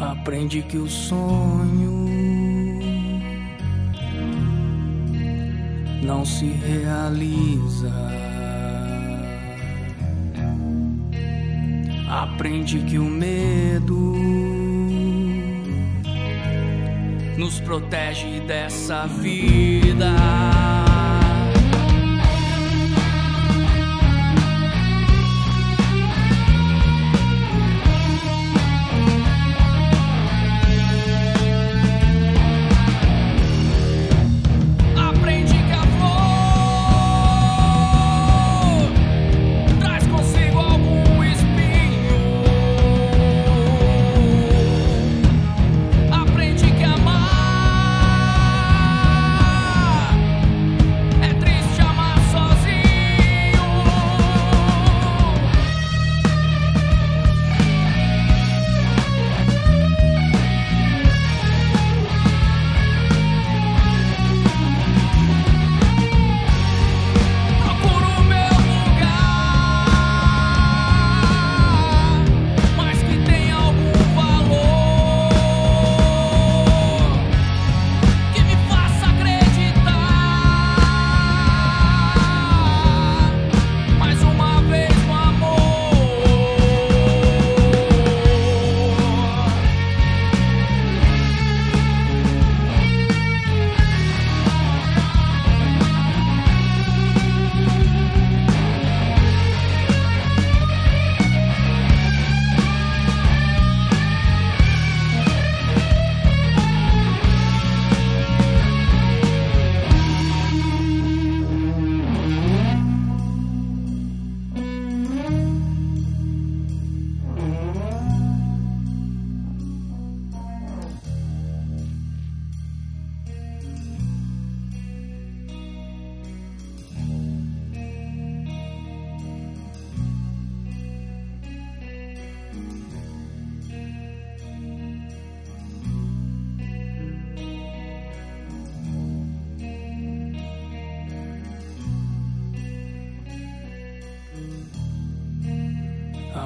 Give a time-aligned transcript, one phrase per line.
[0.00, 2.08] Aprende que o sonho
[6.02, 7.92] não se realiza.
[12.08, 14.14] Aprende que o medo
[17.36, 20.27] nos protege dessa vida.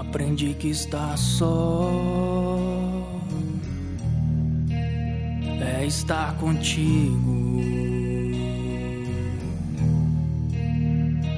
[0.03, 1.89] Aprende que estar só
[5.61, 7.61] é estar contigo.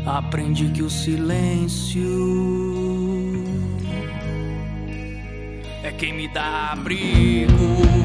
[0.06, 2.00] Aprende que o silêncio
[5.82, 8.03] é quem me dá abrigo.